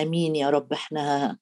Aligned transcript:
آمين 0.00 0.36
يا 0.36 0.50
رب. 0.50 0.72
إحنا 0.72 1.38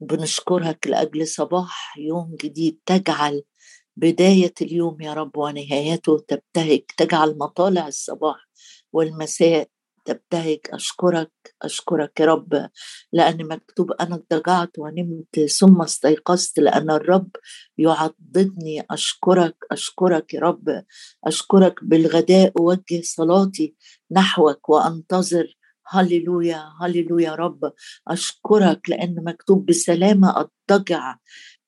بنشكرك 0.00 0.86
لأجل 0.86 1.26
صباح 1.26 1.98
يوم 1.98 2.36
جديد 2.40 2.78
تجعل 2.86 3.42
بداية 3.96 4.54
اليوم 4.62 5.00
يا 5.00 5.12
رب 5.14 5.36
ونهايته 5.36 6.18
تبتهج 6.28 6.82
تجعل 6.96 7.38
مطالع 7.38 7.88
الصباح 7.88 8.48
والمساء 8.92 9.68
تبتهج. 10.04 10.58
أشكرك 10.70 11.32
أشكرك 11.62 12.20
يا 12.20 12.26
رب. 12.26 12.68
لأن 13.12 13.48
مكتوب 13.48 13.92
أنا 13.92 14.14
اضطجعت 14.14 14.78
ونمت 14.78 15.40
ثم 15.40 15.82
استيقظت 15.82 16.58
لأن 16.58 16.90
الرب 16.90 17.30
يعضدني. 17.78 18.86
أشكرك 18.90 19.56
أشكرك 19.72 20.34
يا 20.34 20.40
رب. 20.40 20.84
أشكرك 21.24 21.84
بالغداء. 21.84 22.52
أوجه 22.58 23.00
صلاتي 23.02 23.74
نحوك 24.10 24.68
وأنتظر 24.68 25.56
هللويا 25.88 26.72
هللويا 26.80 27.34
رب. 27.34 27.72
أشكرك 28.08 28.90
لأن 28.90 29.24
مكتوب 29.26 29.66
بسلامة 29.66 30.48
أضطجع 30.70 31.16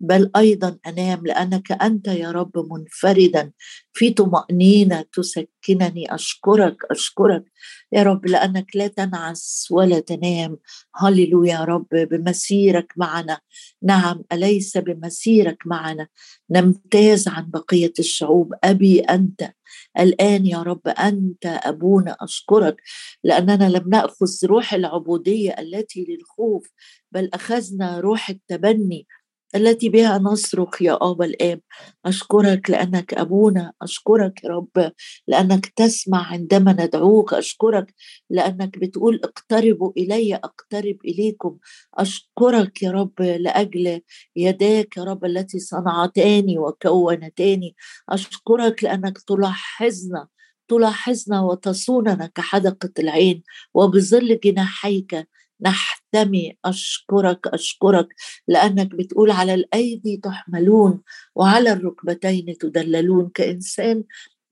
بل 0.06 0.30
أيضا 0.36 0.78
أنام 0.86 1.26
لأنك 1.26 1.72
أنت 1.72 2.08
يا 2.08 2.30
رب 2.30 2.52
منفردا. 2.72 3.52
في 3.92 4.10
طمأنينة 4.10 5.04
تسكنني. 5.12 6.14
أشكرك 6.14 6.76
أشكرك 6.90 7.44
يا 7.92 8.02
رب 8.02 8.26
لأنك 8.26 8.76
لا 8.76 8.86
تنعس 8.86 9.68
ولا 9.70 10.00
تنام. 10.00 10.58
هللويا 10.96 11.52
يا 11.52 11.64
رب 11.64 11.86
بمسيرك 11.92 12.92
معنا. 12.96 13.40
نعم 13.82 14.24
أليس 14.32 14.76
بمسيرك 14.76 15.58
معنا؟ 15.66 16.08
نمتاز 16.50 17.28
عن 17.28 17.50
بقية 17.50 17.92
الشعوب. 17.98 18.54
أبي 18.64 19.00
أنت. 19.00 19.52
الآن 19.98 20.46
يا 20.46 20.62
رب 20.62 20.88
أنت 20.88 21.46
أبونا. 21.46 22.16
أشكرك 22.20 22.76
لأننا 23.24 23.68
لم 23.68 23.88
نأخذ 23.88 24.26
روح 24.44 24.74
العبودية 24.74 25.50
التي 25.58 26.06
للخوف 26.08 26.70
بل 27.12 27.30
أخذنا 27.34 28.00
روح 28.00 28.30
التبني. 28.30 29.06
التي 29.54 29.88
بها 29.88 30.18
نصرخ 30.18 30.82
يا 30.82 30.98
ابا 31.02 31.24
الآب. 31.24 31.60
أشكرك 32.06 32.70
لأنك 32.70 33.14
أبونا 33.14 33.72
أشكرك 33.82 34.44
يا 34.44 34.50
رب 34.50 34.92
لأنك 35.28 35.66
تسمع 35.66 36.26
عندما 36.32 36.72
ندعوك. 36.72 37.34
أشكرك 37.34 37.94
لأنك 38.30 38.78
بتقول 38.78 39.20
اقتربوا 39.24 39.92
إلي 39.96 40.34
أقترب 40.34 40.96
إليكم. 41.04 41.58
أشكرك 41.94 42.82
يا 42.82 42.90
رب 42.90 43.22
لأجل 43.22 44.00
يداك 44.36 44.96
يا 44.96 45.04
رب 45.04 45.24
التي 45.24 45.58
صنعتاني 45.58 46.58
وكونتاني. 46.58 47.76
أشكرك 48.08 48.84
لأنك 48.84 49.18
تلاحظنا 49.18 50.28
تلاحظنا 50.68 51.40
وتصوننا 51.40 52.26
كحدقة 52.34 52.90
العين. 52.98 53.42
وبظل 53.74 54.40
جناحيك 54.44 55.28
نحتمي 55.60 56.58
أشكرك 56.64 57.46
أشكرك 57.46 58.08
لأنك 58.48 58.86
بتقول 58.94 59.30
على 59.30 59.54
الأيدي 59.54 60.16
تحملون 60.16 61.02
وعلى 61.34 61.72
الركبتين 61.72 62.58
تدللون 62.60 63.30
كإنسان 63.34 64.04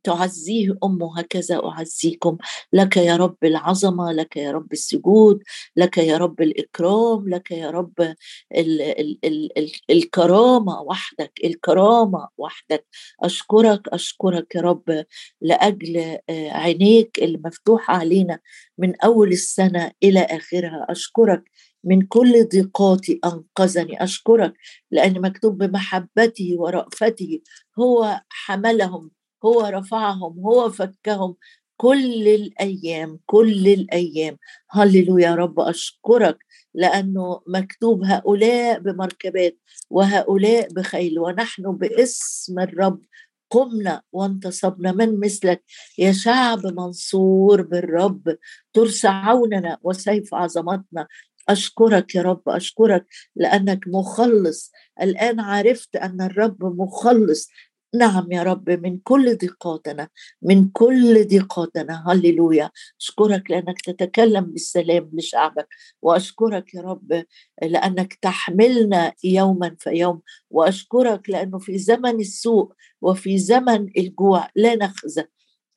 تعزيه 0.04 0.78
أمه 0.84 1.18
هكذا 1.18 1.60
أعزيكم. 1.64 2.38
لك 2.72 2.96
يا 2.96 3.16
رب 3.16 3.36
العظمة 3.44 4.12
لك 4.12 4.36
يا 4.36 4.52
رب 4.52 4.72
السجود 4.72 5.42
لك 5.76 5.98
يا 5.98 6.16
رب 6.16 6.40
الإكرام 6.42 7.28
لك 7.28 7.50
يا 7.50 7.70
رب 7.70 8.00
ال 8.00 8.80
ال 8.82 9.18
ال 9.24 9.58
ال 9.58 9.72
الكرامة 9.90 10.80
وحدك 10.80 11.32
الكرامة 11.44 12.28
وحدك. 12.38 12.86
أشكرك 13.22 13.88
أشكرك 13.88 14.54
يا 14.54 14.60
رب 14.60 15.04
لأجل 15.40 15.96
آه، 16.30 16.50
عينيك 16.50 17.18
المفتوحة 17.22 17.94
علينا 17.96 18.38
من 18.78 19.00
أول 19.00 19.28
السنة 19.32 19.92
إلى 20.02 20.20
آخرها. 20.20 20.86
أشكرك 20.90 21.44
من 21.84 22.02
كل 22.06 22.48
ضيقاتي 22.48 23.20
أنقذني. 23.24 24.02
أشكرك 24.04 24.54
لأن 24.90 25.20
مكتوب 25.20 25.58
بمحبته 25.58 26.54
ورأفته 26.58 27.40
هو 27.78 28.20
حملهم 28.28 29.10
هو 29.44 29.60
رفعهم 29.60 30.40
هو 30.40 30.70
فكهم. 30.70 31.36
كل 31.76 32.28
الأيام 32.28 33.18
كل 33.26 33.68
الأيام. 33.68 34.38
هللويا 34.70 35.28
يا 35.28 35.34
رب 35.34 35.60
أشكرك 35.60 36.38
لأنه 36.74 37.40
مكتوب 37.46 38.04
هؤلاء 38.04 38.78
بمركبات 38.80 39.58
وهؤلاء 39.90 40.68
بخيل 40.72 41.18
ونحن 41.18 41.62
باسم 41.76 42.58
الرب 42.58 43.00
قمنا 43.50 44.02
وانتصبنا 44.12 44.92
من 44.92 45.20
مثلك. 45.20 45.62
يا 45.98 46.12
شعب 46.12 46.66
منصور 46.66 47.62
بالرب 47.62 48.36
ترسى 48.72 49.08
عوننا 49.08 49.78
وسيف 49.82 50.34
عظمتنا. 50.34 51.06
أشكرك 51.48 52.14
يا 52.14 52.22
رب 52.22 52.48
أشكرك 52.48 53.06
لأنك 53.36 53.80
مخلص. 53.86 54.72
الآن 55.02 55.40
عرفت 55.40 55.96
أن 55.96 56.20
الرب 56.20 56.64
مخلص 56.64 57.48
نعم 57.94 58.32
يا 58.32 58.42
رب 58.42 58.70
من 58.70 58.98
كل 58.98 59.36
ضيقاتنا 59.38 60.08
من 60.42 60.68
كل 60.68 61.26
ضيقاتنا. 61.28 62.04
هللويا. 62.12 62.70
أشكرك 63.00 63.50
لأنك 63.50 63.80
تتكلم 63.80 64.44
بالسلام 64.44 65.10
لشعبك 65.12 65.68
وأشكرك 66.02 66.74
يا 66.74 66.80
رب 66.80 67.24
لأنك 67.62 68.14
تحملنا 68.14 69.12
يوما 69.24 69.76
فيوم 69.78 70.20
وأشكرك 70.50 71.30
لأنه 71.30 71.58
في 71.58 71.78
زمن 71.78 72.20
السوء 72.20 72.72
وفي 73.02 73.38
زمن 73.38 73.88
الجوع 73.98 74.48
لا 74.56 74.74
نخزى. 74.76 75.24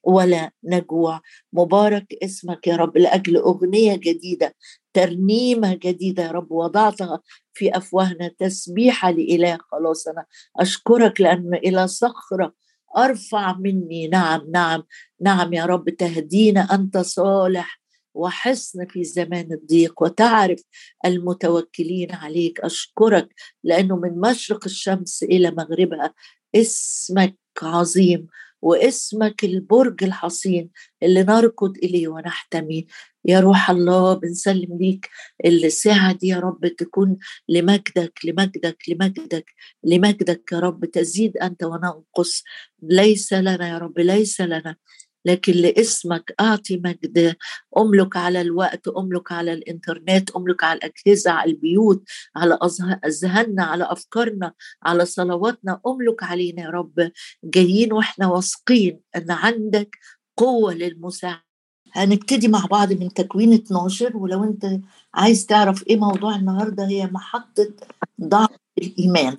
ولا 0.06 0.52
نجوع. 0.64 1.22
مبارك 1.54 2.14
اسمك 2.24 2.68
يا 2.68 2.76
رب 2.76 2.98
لأجل 2.98 3.38
أغنية 3.38 3.96
جديدة 3.96 4.56
ترنيمة 4.94 5.74
جديدة 5.74 6.24
يا 6.24 6.32
رب 6.32 6.52
وضعتها 6.52 7.20
في 7.54 7.78
أفواهنا 7.78 8.32
تسبيحه 8.40 9.12
لإله. 9.12 9.58
خلاصنا 9.72 10.26
أشكرك 10.60 11.22
لأن 11.22 11.54
إلى 11.56 11.88
صخرة 11.88 12.54
أرفع 12.98 13.58
مني. 13.58 14.08
نعم 14.08 14.42
نعم 14.52 14.84
نعم 15.22 15.54
يا 15.54 15.66
رب 15.66 15.90
تهدينا 15.90 16.62
أنت 16.62 16.98
صالح 16.98 17.82
وحصن 18.14 18.86
في 18.90 19.04
زمان 19.04 19.52
الضيق. 19.54 20.02
وتعرف 20.04 20.62
المتوكلين 21.06 22.12
عليك. 22.12 22.60
أشكرك 22.60 23.34
لأنه 23.64 23.96
من 23.96 24.20
مشرق 24.22 24.66
الشمس 24.66 25.24
إلى 25.24 25.52
مغربها. 25.52 26.14
اسمك 26.56 27.38
عظيم. 27.62 28.28
واسمك 28.66 29.44
البرج 29.44 30.04
الحصين 30.04 30.70
اللي 31.04 31.24
نركض 31.24 31.78
إليه 31.78 32.08
ونحتمي 32.08 32.88
يا 33.26 33.40
روح 33.40 33.70
الله 33.70 34.14
بنسلم 34.14 34.78
ليك 34.82 35.10
الساعة 35.46 36.14
دي 36.14 36.28
يا 36.28 36.40
رب 36.40 36.68
تكون 36.68 37.18
لمجدك 37.50 38.20
لمجدك 38.26 38.78
لمجدك 38.90 39.46
لمجدك 39.84 40.52
يا 40.52 40.60
رب. 40.60 40.86
تزيد 40.86 41.38
أنت 41.38 41.64
وننقص. 41.64 42.44
ليس 42.84 43.34
لنا 43.34 43.70
يا 43.70 43.78
رب 43.78 44.00
ليس 44.00 44.42
لنا. 44.42 44.76
لكن 45.26 45.54
لاسمك 45.54 46.34
أعطي 46.40 46.78
مجد. 46.78 47.36
أملك 47.78 48.16
على 48.18 48.42
الوقت 48.42 48.88
أملك 48.88 49.32
على 49.32 49.54
الإنترنت 49.54 50.32
أملك 50.32 50.64
على 50.64 50.78
الأجهزة 50.78 51.32
على 51.32 51.52
البيوت 51.52 52.04
على 52.36 52.58
أذهاننا 53.06 53.64
على 53.64 53.84
أفكارنا 53.92 54.54
على 54.84 55.06
صلواتنا. 55.06 55.82
أملك 55.88 56.24
علينا 56.24 56.62
يا 56.64 56.70
رب. 56.70 57.12
جايين 57.44 57.94
وإحنا 57.94 58.28
واثقين 58.28 59.00
إن 59.16 59.32
عندك 59.32 59.98
قوة 60.38 60.74
للمساعدة. 60.74 61.46
هنبتدي 61.94 62.48
مع 62.48 62.66
بعض 62.66 62.94
من 62.94 63.14
تكوين 63.14 63.54
12 63.54 64.18
ولو 64.18 64.44
أنت 64.44 64.80
عايز 65.14 65.46
تعرف 65.46 65.88
إيه 65.88 65.98
موضوع 65.98 66.36
النهارده 66.36 66.88
هي 66.88 67.06
محطة 67.08 67.74
ضعف 68.22 68.50
الإيمان 68.78 69.38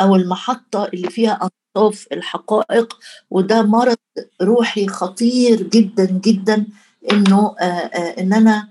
أو 0.00 0.16
المحطة 0.16 0.84
اللي 0.84 1.10
فيها 1.10 1.32
انصاف 1.76 2.06
الحقائق 2.12 2.98
وده 3.30 3.62
مرض 3.62 3.96
روحي 4.42 4.86
خطير 4.86 5.62
جدا 5.62 6.04
جدا 6.24 6.66
إنه 7.12 7.56
آآ 7.60 7.64
آآ 7.64 8.20
إن 8.20 8.32
أنا 8.32 8.68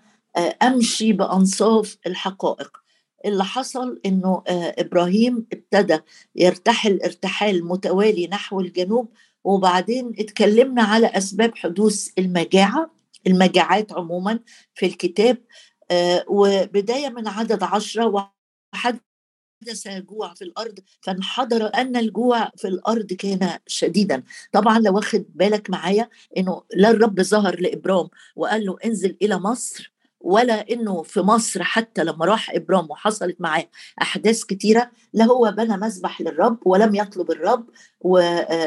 أمشي 0.63 1.13
بأنصاف 1.13 1.97
الحقائق. 2.07 2.77
اللي 3.25 3.43
حصل 3.45 3.99
إنه 4.05 4.43
إبراهيم 4.47 5.45
ابتدى 5.53 5.99
يرتحل 6.35 6.99
ارتحال 7.05 7.65
متوالي 7.67 8.27
نحو 8.27 8.59
الجنوب 8.59 9.09
وبعدين 9.43 10.13
اتكلمنا 10.19 10.83
على 10.83 11.07
أسباب 11.07 11.55
حدوث 11.57 12.07
المجاعة 12.17 12.91
المجاعات 13.27 13.93
عموما 13.93 14.39
في 14.73 14.85
الكتاب 14.85 15.37
وبداية 16.27 17.09
من 17.09 17.27
عدد 17.27 17.63
عشرة 17.63 18.05
وحد 18.75 18.99
حدث 19.63 19.87
جوع 19.87 20.33
في 20.33 20.41
الأرض 20.41 20.79
فانحدر 21.01 21.71
أن 21.75 21.95
الجوع 21.95 22.49
في 22.57 22.67
الأرض 22.67 23.13
كان 23.13 23.49
شديدا. 23.67 24.23
طبعا 24.51 24.79
لو 24.79 24.95
واخد 24.95 25.25
بالك 25.35 25.69
معايا 25.69 26.09
إنه 26.37 26.63
لا 26.75 26.89
الرب 26.89 27.21
ظهر 27.21 27.59
لإبرام 27.59 28.09
وقال 28.35 28.65
له 28.65 28.77
انزل 28.85 29.17
إلى 29.21 29.37
مصر 29.37 29.93
ولا 30.21 30.69
إنه 30.71 31.03
في 31.03 31.21
مصر 31.21 31.63
حتى 31.63 32.03
لما 32.03 32.25
راح 32.25 32.51
إبرام 32.51 32.91
وحصلت 32.91 33.41
معاه 33.41 33.69
أحداث 34.01 34.43
كتيرة 34.43 34.91
لا 35.13 35.25
هو 35.25 35.53
بنى 35.57 35.77
مذبح 35.77 36.21
للرب 36.21 36.57
ولم 36.65 36.95
يطلب 36.95 37.31
الرب 37.31 37.65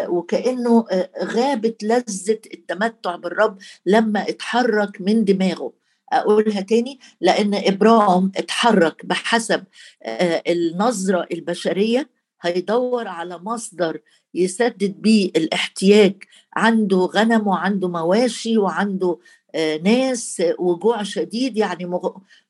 وكأنه 0.08 0.86
غابت 1.22 1.84
لذة 1.84 2.40
التمتع 2.54 3.16
بالرب 3.16 3.58
لما 3.86 4.28
اتحرك 4.28 5.00
من 5.00 5.24
دماغه. 5.24 5.72
أقولها 6.12 6.60
تاني 6.60 6.98
لأن 7.20 7.54
ابرام 7.54 8.32
اتحرك 8.36 9.06
بحسب 9.06 9.64
آه، 10.02 10.42
النظرة 10.48 11.26
البشرية 11.32 12.10
هيدور 12.42 13.08
على 13.08 13.38
مصدر 13.38 14.00
يسدد 14.34 15.02
بيه 15.02 15.30
الاحتياج. 15.36 16.14
عنده 16.56 16.96
غنم 16.96 17.46
وعنده 17.48 17.88
مواشي 17.88 18.58
وعنده 18.58 19.18
آه، 19.54 19.76
ناس 19.76 20.42
وجوع 20.58 21.02
شديد 21.02 21.56
يعني 21.56 21.84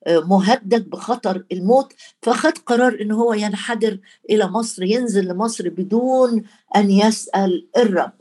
آه، 0.07 0.21
مهدد 0.21 0.91
بخطر 0.91 1.45
الموت. 1.53 1.93
فخد 2.23 2.59
قرار 2.59 3.01
إن 3.01 3.13
هو 3.13 3.35
ينحدر 3.35 3.99
إلى 4.31 4.47
مصر 4.47 4.83
ينزل 4.83 5.25
لمصر 5.29 5.69
بدون 5.69 6.43
أن 6.77 6.91
يسأل 6.91 7.69
الرب. 7.77 8.13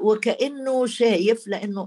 وكأنه 0.00 0.86
شايف 0.86 1.46
لأنه 1.46 1.86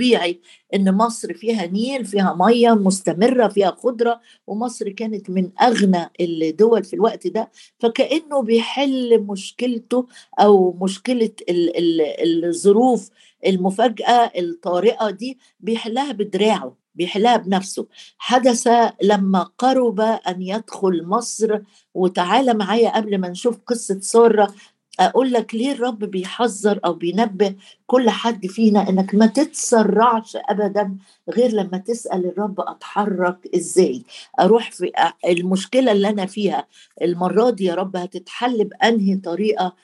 طبيعي 0.00 0.40
إن 0.74 0.94
مصر 0.94 1.34
فيها 1.34 1.66
نيل 1.66 2.04
فيها 2.04 2.34
مية 2.38 2.70
مستمرة 2.74 3.48
فيها 3.48 3.70
خضرة 3.70 4.20
ومصر 4.46 4.88
كانت 4.88 5.30
من 5.30 5.50
أغنى 5.62 6.10
الدول 6.20 6.84
في 6.84 6.94
الوقت 6.94 7.26
ده 7.26 7.50
فكأنه 7.78 8.42
بيحل 8.42 9.20
مشكلته 9.22 10.06
أو 10.40 10.72
مشكلة 10.82 11.30
الظروف 11.48 13.10
المفاجأة 13.46 14.30
الطارئة 14.38 15.10
دي 15.10 15.38
بيحلها 15.60 16.12
بدراعه 16.12 16.76
بيحلها 16.94 17.36
بنفسه. 17.36 17.86
حدث 18.18 18.68
لما 19.02 19.42
قرب 19.58 20.00
أن 20.00 20.42
يدخل 20.42 21.04
مصر 21.06 21.58
وتعالى 21.94 22.54
معايا 22.54 22.96
قبل 22.96 23.18
ما 23.18 23.28
نشوف 23.28 23.58
قصة 23.66 24.00
سارة 24.00 24.54
أقول 25.00 25.32
لك 25.32 25.54
ليه 25.54 25.72
الرب 25.72 25.98
بيحذر 26.04 26.80
أو 26.84 26.92
بينبه 26.94 27.54
كل 27.86 28.10
حد 28.10 28.46
فينا 28.46 28.88
إنك 28.88 29.14
ما 29.14 29.26
تتسرعش 29.26 30.36
ابدا 30.48 30.96
غير 31.30 31.50
لما 31.52 31.78
تسأل 31.78 32.26
الرب 32.26 32.60
أتحرك 32.60 33.48
إزاي؟ 33.56 34.04
أروح 34.40 34.70
في 34.70 34.92
المشكلة 35.28 35.92
اللي 35.92 36.08
أنا 36.08 36.26
فيها. 36.26 36.66
المرة 37.02 37.50
دي 37.50 37.64
يا 37.64 37.74
رب 37.74 37.96
هتتحل 37.96 38.64
بأنهي 38.64 39.16
طريقة؟ 39.16 39.76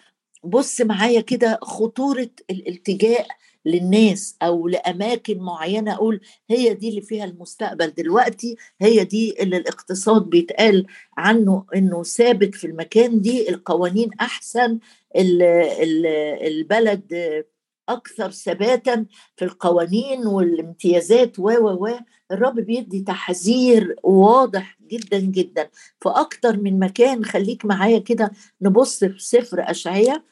بص 0.45 0.81
معايا 0.81 1.21
كده 1.21 1.59
خطورة 1.63 2.31
الالتجاء 2.51 3.27
للناس 3.67 4.37
أو 4.43 4.69
لأماكن 4.69 5.39
معينة 5.39 5.95
أقول 5.95 6.21
هي 6.51 6.75
دي 6.75 6.89
اللي 6.89 7.01
فيها 7.03 7.25
المستقبل. 7.25 7.91
دلوقتي 7.91 8.57
هي 8.81 9.05
دي 9.05 9.43
اللي 9.43 9.57
الاقتصاد 9.57 10.23
بيتقال 10.23 10.87
عنه 11.17 11.65
إنه 11.75 12.03
ثابت 12.03 12.55
في 12.55 12.67
المكان 12.67 13.21
دي 13.21 13.51
القوانين 13.51 14.11
أحسن 14.21 14.79
البلد 16.47 17.13
أكثر 17.89 18.31
ثباتا 18.31 19.07
في 19.37 19.45
القوانين 19.45 20.27
والامتيازات 20.27 21.39
و 21.39 21.43
و 21.51 21.87
و. 21.87 21.99
الرب 22.33 22.55
بيدي 22.61 23.01
تحذير 23.01 23.97
واضح 24.03 24.79
جدا 24.91 25.19
جدا. 25.19 25.69
في 26.01 26.09
أكتر 26.09 26.57
من 26.57 26.79
مكان 26.79 27.25
خليك 27.25 27.65
معايا 27.65 27.99
كده 27.99 28.31
نبص 28.63 29.05
في 29.05 29.19
سفر 29.19 29.71
أشعياء. 29.71 30.23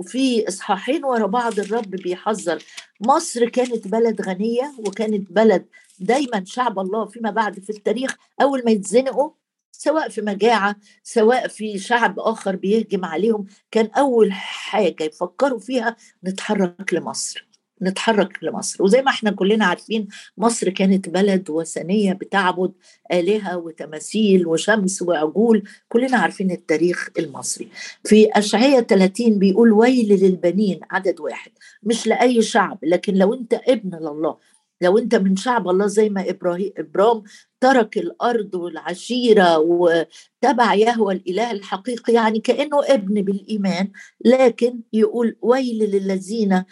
وفي 0.00 0.48
إصحاحين 0.48 1.04
ورا 1.04 1.26
بعض 1.26 1.58
الرب 1.58 1.90
بيحذر. 1.90 2.62
مصر 3.00 3.48
كانت 3.48 3.88
بلد 3.88 4.22
غنية 4.22 4.74
وكانت 4.78 5.32
بلد 5.32 5.66
دايما 5.98 6.44
شعب 6.44 6.78
الله 6.78 7.06
فيما 7.06 7.30
بعد 7.30 7.60
في 7.60 7.70
التاريخ. 7.70 8.16
أول 8.42 8.62
ما 8.64 8.70
يتزنقوا 8.70 9.30
سواء 9.72 10.08
في 10.08 10.20
مجاعة 10.22 10.76
سواء 11.02 11.48
في 11.48 11.78
شعب 11.78 12.20
آخر 12.20 12.56
بيهجم 12.56 13.04
عليهم 13.04 13.46
كان 13.70 13.86
أول 13.86 14.32
حاجة 14.32 15.04
يفكروا 15.04 15.58
فيها 15.58 15.96
نتحرك 16.24 16.94
لمصر. 16.94 17.49
نتحرك 17.82 18.38
لمصر. 18.44 18.84
وزي 18.84 19.02
ما 19.02 19.10
إحنا 19.10 19.30
كلنا 19.30 19.64
عارفين 19.66 20.08
مصر 20.38 20.68
كانت 20.68 21.08
بلد 21.08 21.50
وثنية 21.50 22.12
بتعبد 22.12 22.72
آلهة 23.12 23.56
وتماثيل 23.56 24.46
وشمس 24.46 25.02
وعجول. 25.02 25.62
كلنا 25.88 26.16
عارفين 26.18 26.50
التاريخ 26.50 27.08
المصري. 27.18 27.68
في 28.04 28.28
أشعية 28.34 28.80
30 28.80 29.38
بيقول 29.38 29.72
ويل 29.72 30.08
للبنين 30.08 30.80
عدد 30.90 31.20
واحد. 31.20 31.50
مش 31.82 32.06
لأي 32.06 32.42
شعب 32.42 32.78
لكن 32.82 33.14
لو 33.14 33.34
أنت 33.34 33.54
ابن 33.68 33.96
لله 33.96 34.36
لو 34.82 34.98
أنت 34.98 35.14
من 35.14 35.36
شعب 35.36 35.68
الله 35.68 35.86
زي 35.86 36.08
ما 36.08 36.30
إبراهيم 36.30 36.72
ابرام 36.78 37.22
ترك 37.60 37.98
الأرض 37.98 38.54
والعشيرة 38.54 39.58
وتبع 39.58 40.74
يهوى 40.74 41.14
الإله 41.14 41.50
الحقيقي 41.50 42.12
يعني 42.12 42.40
كأنه 42.40 42.80
ابن 42.84 43.22
بالإيمان 43.22 43.88
لكن 44.24 44.80
يقول 44.92 45.36
ويل 45.42 45.78
للذين. 45.78 46.64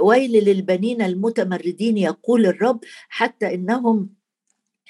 ويل 0.00 0.32
للبنين 0.44 1.02
المتمردين 1.02 1.98
يقول 1.98 2.46
الرب 2.46 2.80
حتى 3.08 3.54
إنهم 3.54 4.22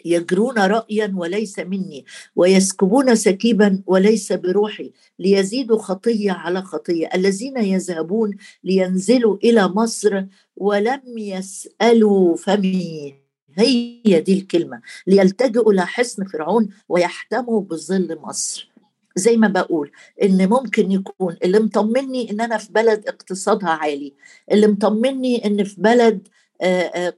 يجرون 0.05 0.59
رايا 0.59 1.13
وليس 1.17 1.59
مني 1.59 2.05
ويسكبون 2.37 3.15
سكيبا 3.15 3.83
وليس 3.87 4.33
بروحي 4.33 4.93
ليزيدوا 5.19 5.79
خطية 5.79 6.33
على 6.33 6.63
خطية. 6.63 7.09
الذين 7.15 7.57
يذهبون 7.57 8.37
لينزلوا 8.65 9.37
إلى 9.37 9.69
مصر 9.69 10.25
ولم 10.57 11.19
يسألوا 11.19 12.37
فمي 12.37 13.15
هي 13.55 14.21
دي 14.21 14.33
الكلمة؟ 14.33 14.81
ليلتجئوا 15.07 15.73
إلى 15.73 15.87
حصن 15.87 16.25
فرعون 16.25 16.69
ويحتموا 16.89 17.61
بظل 17.61 18.19
مصر. 18.23 18.72
زي 19.17 19.37
ما 19.37 19.49
بقول 19.49 19.91
إن 20.23 20.49
ممكن 20.49 20.93
يكون 20.93 21.37
اللي 21.45 21.59
مطمني 21.59 22.31
إن 22.31 22.41
أنا 22.41 22.59
في 22.59 22.73
بلد 22.73 23.09
اقتصادها 23.09 23.71
عالي 23.71 24.13
اللي 24.53 24.67
مطمني 24.67 25.47
إن 25.47 25.65
في 25.65 25.81
بلد 25.81 26.29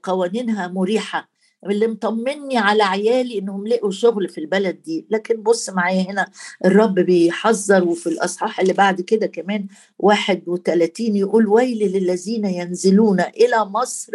قوانينها 0.03 0.69
مريحة 0.69 1.35
اللي 1.71 1.87
مطمني 1.87 2.59
على 2.59 2.83
عيالي 2.83 3.39
إنهم 3.39 3.67
لقوا 3.67 3.91
شغل 3.91 4.29
في 4.29 4.39
البلد 4.39 4.83
دي. 4.83 5.07
لكن 5.11 5.43
بص 5.43 5.71
معايا 5.71 6.11
هنا 6.11 6.31
الرب 6.65 6.95
بيحذر 6.95 7.85
وفي 7.85 8.07
الأصحاح 8.07 8.61
اللي 8.61 8.73
بعد 8.73 9.01
كده 9.01 9.27
كمان 9.27 9.67
31 9.99 11.17
يقول 11.17 11.47
ويل 11.47 11.79
للذين 11.93 12.45
ينزلون 12.45 13.21
إلى 13.21 13.65
مصر 13.65 14.13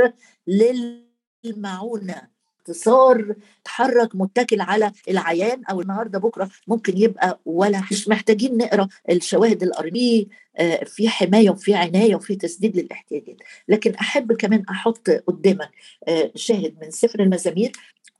للمعونة. 0.47 2.38
انتصار 2.69 3.35
تحرك 3.63 4.15
متكل 4.15 4.61
على 4.61 4.91
العيان 5.09 5.65
أو 5.65 5.81
النهارده 5.81 6.19
بكرة 6.19 6.49
ممكن 6.67 6.97
يبقى 6.97 7.39
ولا 7.45 7.81
مش 7.91 8.07
محتاجين 8.07 8.57
نقرأ 8.57 8.87
الشواهد 9.09 9.63
الارضيه 9.63 10.25
آه، 10.57 10.83
في 10.83 11.09
حماية 11.09 11.49
وفي 11.49 11.73
عناية 11.75 12.15
وفي 12.15 12.35
تسديد 12.35 12.77
للاحتياجات. 12.77 13.37
لكن 13.67 13.93
أحب 13.93 14.33
كمان 14.33 14.63
أحط 14.69 15.09
قدامك 15.09 15.69
آه، 16.07 16.31
شاهد 16.35 16.75
من 16.81 16.91
سفر 16.91 17.19
المزامير 17.19 17.71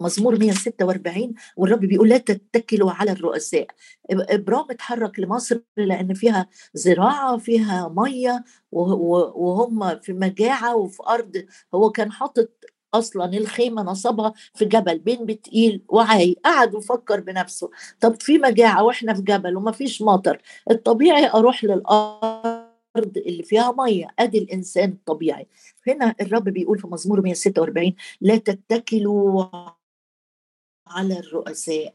مزمور 0.01 0.40
146 0.40 1.34
والرب 1.57 1.80
بيقول 1.80 2.10
لا 2.10 2.18
تتكلوا 2.18 2.91
على 2.91 3.12
الرؤساء. 3.12 3.68
إبرام 4.12 4.65
اتحرك 4.72 5.20
لمصر 5.20 5.60
لأن 5.77 6.13
فيها 6.13 6.48
زراعة 6.74 7.38
فيها 7.38 7.94
مية 7.98 8.44
وهم 8.72 10.00
في 10.00 10.13
مجاعة 10.13 10.75
وفي 10.75 11.03
أرض. 11.10 11.46
هو 11.75 11.89
كان 11.89 12.12
حاطط 12.12 12.50
أصلا 12.93 13.25
الخيمة 13.25 13.81
نصبها 13.84 14.34
في 14.55 14.65
جبل 14.65 15.00
بين 15.00 15.25
بتقيل 15.25 15.81
وعاي 15.89 16.36
قعد 16.46 16.75
وفكر 16.75 17.19
بنفسه. 17.19 17.69
طب 18.00 18.22
في 18.22 18.38
مجاعة 18.38 18.84
وإحنا 18.84 19.13
في 19.13 19.22
جبل 19.22 19.58
وما 19.58 19.72
فيش 19.72 20.01
مطر 20.01 20.41
الطبيعي 20.72 21.29
أروح 21.29 21.63
للأرض 21.63 23.17
اللي 23.17 23.43
فيها 23.43 23.72
مية. 23.77 24.08
أدي 24.19 24.38
الإنسان 24.38 24.89
الطبيعي. 24.89 25.48
هنا 25.88 26.15
الرب 26.22 26.43
بيقول 26.43 26.79
في 26.79 26.88
مزمور 26.88 27.22
146 27.22 27.96
لا 28.22 28.38
تتكلوا 28.38 29.46
على 30.88 31.19
الرؤساء. 31.19 31.93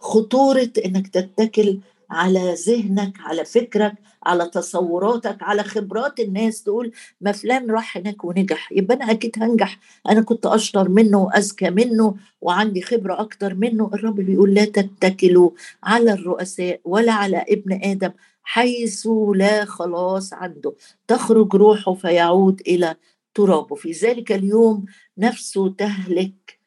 خطورة 0.00 0.70
إنك 0.84 1.08
تتكل 1.08 1.80
على 2.10 2.54
ذهنك 2.66 3.12
على 3.20 3.44
فكرك 3.44 3.94
على 4.26 4.46
تصوراتك 4.48 5.36
على 5.42 5.62
خبرات 5.62 6.20
الناس 6.20 6.62
تقول 6.62 6.92
ما 7.20 7.32
فلان 7.32 7.70
راح 7.70 7.96
هناك 7.96 8.24
ونجح. 8.24 8.72
يبقى 8.72 8.96
أنا 8.96 9.10
أكيد 9.10 9.36
هنجح. 9.42 9.78
أنا 10.08 10.20
كنت 10.20 10.46
أشطر 10.46 10.88
منه 10.88 11.18
وأذكى 11.18 11.70
منه 11.70 12.14
وعندي 12.40 12.82
خبرة 12.82 13.20
أكتر 13.20 13.54
منه. 13.54 13.90
الرب 13.94 14.16
بيقول 14.20 14.54
لا 14.54 14.64
تتكلوا 14.64 15.50
على 15.84 16.12
الرؤساء 16.12 16.80
ولا 16.84 17.12
على 17.12 17.44
ابن 17.48 17.80
آدم 17.84 18.10
حيث 18.42 19.08
لا 19.34 19.64
خلاص 19.64 20.32
عنده. 20.32 20.74
تخرج 21.08 21.54
روحه 21.54 21.94
فيعود 21.94 22.60
إلى 22.66 22.96
ترابه. 23.34 23.74
في 23.76 23.90
ذلك 23.92 24.32
اليوم 24.32 24.84
نفسه 25.18 25.68
تهلك 25.68 26.57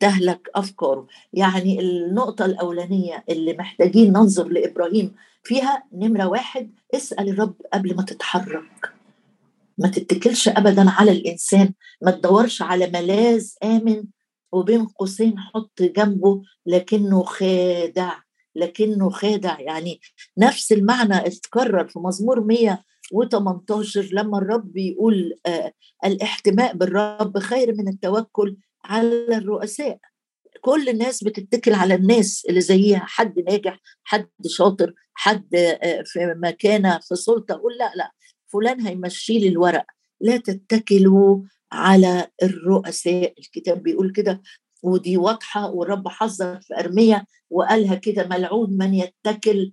تهلك 0.00 0.50
أفكاره. 0.54 1.06
يعني 1.32 1.80
النقطة 1.80 2.44
الأولانية 2.44 3.24
اللي 3.28 3.52
محتاجين 3.52 4.12
ننظر 4.12 4.48
لإبراهيم 4.48 5.14
فيها 5.42 5.84
نمرة 5.92 6.26
واحد 6.26 6.70
اسأل 6.94 7.28
الرب 7.28 7.54
قبل 7.72 7.96
ما 7.96 8.02
تتحرك. 8.02 8.92
ما 9.78 9.88
تتكلش 9.88 10.48
ابدا 10.48 10.90
على 10.90 11.12
الإنسان 11.12 11.72
ما 12.02 12.10
تدورش 12.10 12.62
على 12.62 12.86
ملاذ 12.86 13.50
آمن 13.64 14.04
وبين 14.52 14.86
قوسين 14.86 15.38
حط 15.38 15.82
جنبه 15.82 16.42
لكنه 16.66 17.22
خادع 17.22 18.14
لكنه 18.56 19.10
خادع. 19.10 19.60
يعني 19.60 20.00
نفس 20.38 20.72
المعنى 20.72 21.26
اتكرر 21.26 21.88
في 21.88 21.98
مزمور 21.98 22.40
100 22.40 22.82
و18 23.14 24.12
لما 24.12 24.38
الرب 24.38 24.72
بيقول 24.72 25.34
آه 25.46 25.72
الاحتماء 26.04 26.76
بالرب 26.76 27.38
خير 27.38 27.74
من 27.74 27.88
التوكل 27.88 28.56
على 28.84 29.36
الرؤساء. 29.36 29.98
كل 30.60 30.88
الناس 30.88 31.24
بتتكل 31.24 31.74
على 31.74 31.94
الناس 31.94 32.46
اللي 32.48 32.60
زيها 32.60 32.98
حد 32.98 33.38
ناجح 33.38 33.80
حد 34.04 34.28
شاطر 34.46 34.94
حد 35.14 35.54
آه، 35.54 36.02
في 36.06 36.34
مكانة 36.36 36.98
في 36.98 37.14
سلطة. 37.14 37.54
أقول 37.54 37.72
لا 37.78 37.92
لا 37.96 38.12
فلان 38.52 38.80
هيمشي 38.80 39.38
لي 39.38 39.48
الورق. 39.48 39.84
لا 40.20 40.36
تتكلوا 40.36 41.42
على 41.72 42.28
الرؤساء. 42.42 43.34
الكتاب 43.38 43.82
بيقول 43.82 44.12
كده 44.12 44.42
ودي 44.82 45.16
واضحة 45.16 45.70
والرب 45.70 46.08
حذر 46.08 46.60
في 46.60 46.74
ارميه 46.78 47.24
وقالها 47.50 47.94
كده 47.94 48.26
ملعون 48.28 48.76
من 48.78 48.94
يتكل. 48.94 49.72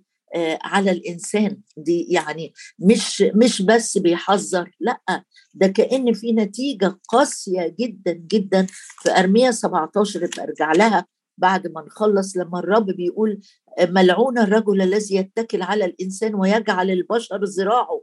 على 0.62 0.90
الإنسان. 0.90 1.60
دي 1.76 2.06
يعني 2.10 2.52
مش 2.78 3.22
مش 3.22 3.62
بس 3.62 3.98
بيحذر 3.98 4.70
لأ 4.80 5.24
ده 5.54 5.66
كأن 5.66 6.12
في 6.12 6.32
نتيجة 6.32 6.98
قاسية 7.08 7.76
جدا 7.80 8.12
جدا 8.12 8.66
في 9.02 9.10
أرمية 9.18 9.50
17 9.50 10.28
ارجع 10.40 10.72
لها 10.72 11.06
بعد 11.38 11.66
ما 11.66 11.82
نخلص 11.82 12.36
لما 12.36 12.58
الرب 12.58 12.86
بيقول 12.86 13.40
ملعون 13.80 14.38
الرجل 14.38 14.82
الذي 14.82 15.14
يتكل 15.16 15.62
على 15.62 15.84
الإنسان 15.84 16.34
ويجعل 16.34 16.90
البشر 16.90 17.44
ذراعه. 17.44 18.02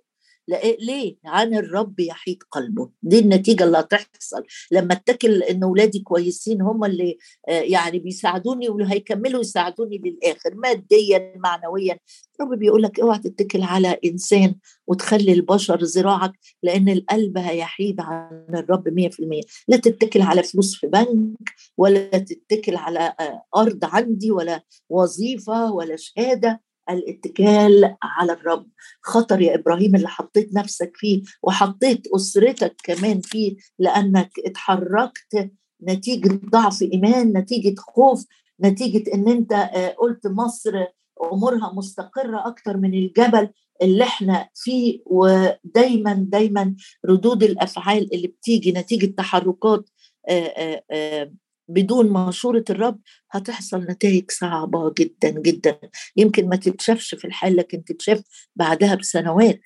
ليه؟ 0.80 1.18
عن 1.26 1.54
الرب 1.54 2.00
يحيط 2.00 2.38
قلبه. 2.52 2.90
دي 3.04 3.20
النتيجة 3.20 3.64
اللي 3.64 3.78
هتحصل. 3.80 4.44
لما 4.72 4.94
اتكل 4.94 5.44
إن 5.44 5.64
اولادي 5.64 6.00
كويسين 6.00 6.62
هم 6.62 6.86
اللي 6.86 7.18
آه، 7.50 7.62
يعني 7.62 8.00
بيساعدوني 8.00 8.70
وهيكملوا 8.70 9.42
يساعدوني 9.42 10.02
للآخر 10.06 10.56
ماديا 10.56 11.34
معنويا. 11.38 12.00
الرب 12.42 12.60
بيقول 12.60 12.84
لك 12.84 13.00
اوعى 13.00 13.20
تتكل 13.20 13.62
على 13.62 14.00
إنسان 14.06 14.56
وتخلي 14.88 15.34
البشر 15.34 15.84
ذراعك 15.84 16.32
لأن 16.64 16.90
القلب 16.90 17.38
هيحيد 17.38 18.02
عن 18.02 18.46
الرب 18.54 18.90
100% 18.90 19.42
لا 19.68 19.78
تتكل 19.78 20.22
على 20.22 20.44
فلوس 20.44 20.76
في 20.76 20.88
بنك 20.88 21.54
ولا 21.78 22.18
تتكل 22.18 22.76
على 22.76 23.14
آه، 23.20 23.44
أرض 23.56 23.80
عندي 23.86 24.32
ولا 24.32 24.64
وظيفة 24.90 25.72
ولا 25.74 25.96
شهادة. 25.96 26.69
الاتكال 26.90 27.96
على 28.04 28.34
الرب. 28.34 28.68
خطر 29.02 29.42
يا 29.42 29.56
إبراهيم 29.56 29.96
اللي 29.96 30.08
حطيت 30.08 30.54
نفسك 30.54 30.92
فيه 30.96 31.22
وحطيت 31.44 32.08
أسرتك 32.16 32.76
كمان 32.84 33.22
فيه 33.22 33.56
لأنك 33.80 34.32
اتحركت 34.46 35.52
نتيجة 35.84 36.40
ضعف 36.50 36.82
إيمان 36.82 37.38
نتيجة 37.38 37.76
خوف 37.80 38.26
نتيجة 38.64 39.14
إن 39.14 39.28
أنت 39.28 39.54
آه، 39.54 39.90
قلت 39.90 40.28
مصر 40.28 40.86
أمورها 41.34 41.74
مستقرة 41.74 42.48
أكتر 42.48 42.78
من 42.78 42.94
الجبل 42.94 43.50
اللي 43.82 44.04
إحنا 44.04 44.50
فيه. 44.56 45.00
ودايما 45.06 46.14
دايما 46.14 46.76
ردود 47.06 47.44
الأفعال 47.44 48.14
اللي 48.14 48.28
بتيجي 48.28 48.72
نتيجة 48.72 49.06
تحركات 49.18 49.90
آه، 50.30 50.84
آه، 50.92 51.34
بدون 51.70 52.10
مشورة 52.10 52.64
الرب 52.70 53.00
هتحصل 53.32 53.80
نتائج 53.82 54.32
صعبة 54.32 54.94
جدا 55.00 55.30
جدا. 55.30 55.80
يمكن 56.18 56.50
ما 56.50 56.56
تتشافش 56.56 57.16
في 57.16 57.26
الحال 57.26 57.56
لكن 57.56 57.84
تتشاف 57.84 58.22
بعدها 58.56 58.96
بسنوات. 58.96 59.60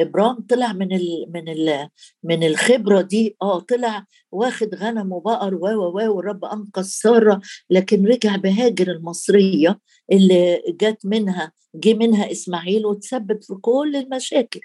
ابرام 0.00 0.40
طلع 0.48 0.72
من 0.72 0.92
ال 0.92 1.26
من 1.34 1.48
ال 1.48 1.88
من 2.24 2.44
الخبرة 2.44 3.00
دي. 3.00 3.36
آه 3.42 3.60
طلع 3.60 4.06
واخد 4.32 4.74
غنم 4.74 5.12
وبقر 5.12 5.54
و 5.54 5.66
و 5.68 6.16
والرب 6.16 6.44
أنقذ 6.44 6.82
سارة 6.82 7.40
لكن 7.70 8.06
رجع 8.06 8.36
بهاجر 8.36 8.90
المصرية 8.90 9.80
اللي 10.12 10.62
جت 10.68 10.98
منها 11.04 11.52
جه 11.74 11.94
منها 11.94 12.32
إسماعيل 12.32 12.86
وتسبب 12.86 13.42
في 13.42 13.54
كل 13.54 13.96
المشاكل. 13.96 14.60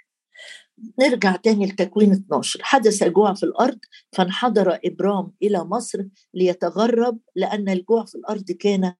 نرجع 0.99 1.35
تاني 1.35 1.65
لتكوين 1.65 2.11
12 2.11 2.59
حدث 2.63 3.03
جوع 3.03 3.33
في 3.33 3.43
الأرض 3.43 3.79
فانحدر 4.11 4.79
إبرام 4.85 5.31
إلى 5.43 5.63
مصر 5.63 6.05
ليتغرب 6.33 7.19
لأن 7.35 7.69
الجوع 7.69 8.05
في 8.05 8.15
الأرض 8.15 8.51
كان 8.51 8.93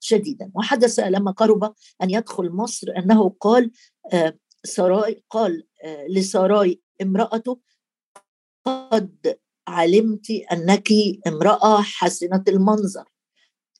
شديدا. 0.00 0.50
وحدث 0.54 0.98
لما 0.98 1.30
قرب 1.30 1.74
أن 2.02 2.10
يدخل 2.10 2.50
مصر 2.50 2.86
أنه 2.96 3.28
قال 3.40 3.70
آه 4.12 4.38
سراي 4.64 5.24
قال 5.30 5.66
آه 5.84 6.06
لسراي 6.06 6.80
امرأته 7.02 7.60
قد 8.64 9.38
علمت 9.68 10.30
أنك 10.30 10.88
امرأة 11.26 11.82
حسنة 11.82 12.44
المنظر. 12.48 13.04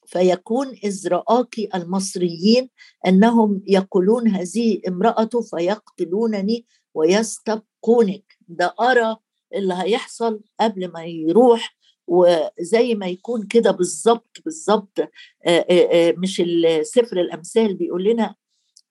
فيكون 0.07 0.69
إذ 0.69 1.09
رآك 1.09 1.55
المصريين 1.75 2.71
أنهم 3.07 3.63
يقولون 3.67 4.29
هذه 4.29 4.81
امرأة 4.89 5.31
فيقتلونني 5.51 6.67
ويستبقونك. 6.99 8.37
ده 8.49 8.75
أرى 8.81 9.17
اللي 9.55 9.75
هيحصل 9.75 10.41
قبل 10.61 10.93
ما 10.93 11.05
يروح 11.05 11.77
وزي 12.07 12.95
ما 12.95 13.07
يكون 13.07 13.47
كده 13.47 13.71
بالظبط 13.71 14.37
بالظبط 14.45 14.99
مش 16.19 16.43
سفر 16.83 17.21
الأمثال 17.21 17.75
بيقول 17.75 18.05
لنا 18.05 18.35